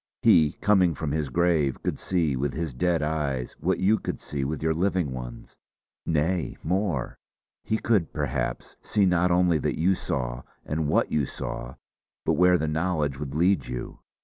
He, 0.23 0.53
coming 0.53 0.95
from 0.95 1.11
his 1.11 1.29
grave, 1.29 1.83
could 1.83 1.99
see 1.99 2.35
with 2.35 2.55
his 2.55 2.73
dead 2.73 3.03
eyes 3.03 3.55
what 3.59 3.77
you 3.77 3.99
could 3.99 4.19
see 4.19 4.43
with 4.43 4.63
your 4.63 4.73
living 4.73 5.11
ones. 5.11 5.57
Nay, 6.07 6.57
more; 6.63 7.19
he 7.63 7.77
could, 7.77 8.11
perhaps, 8.11 8.77
see 8.81 9.05
not 9.05 9.29
only 9.29 9.59
that 9.59 9.79
you 9.79 9.93
saw, 9.93 10.41
and 10.65 10.87
what 10.87 11.11
you 11.11 11.27
saw, 11.27 11.75
but 12.25 12.33
where 12.33 12.57
the 12.57 12.67
knowledge 12.67 13.19
would 13.19 13.35
lead 13.35 13.67
you. 13.67 13.99